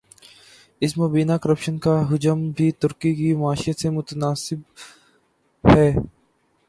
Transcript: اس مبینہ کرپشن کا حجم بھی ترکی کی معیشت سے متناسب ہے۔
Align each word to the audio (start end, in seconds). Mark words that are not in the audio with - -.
اس 0.81 0.97
مبینہ 0.97 1.33
کرپشن 1.43 1.77
کا 1.77 1.93
حجم 2.09 2.39
بھی 2.49 2.71
ترکی 2.71 3.13
کی 3.15 3.33
معیشت 3.33 3.79
سے 3.81 3.89
متناسب 3.89 4.59
ہے۔ 5.63 5.89